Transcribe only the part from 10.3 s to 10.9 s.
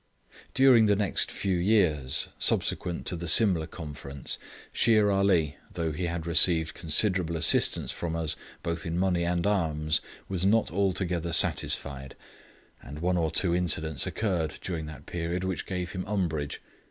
not